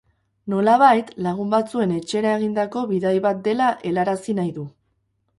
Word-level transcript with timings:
Nolabait, 0.51 1.09
lagun 1.25 1.51
batzuen 1.51 1.91
etxera 1.97 2.31
egindako 2.37 2.83
bidai 2.93 3.11
bat 3.27 3.43
dela 3.49 3.67
helarazi 3.91 4.35
nahi 4.41 4.51
du. 4.57 4.65